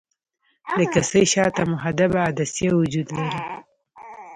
د 0.77 0.79
کسي 0.93 1.21
شاته 1.33 1.63
محدبه 1.71 2.19
عدسیه 2.27 2.71
وجود 2.81 3.07
لري. 3.17 3.41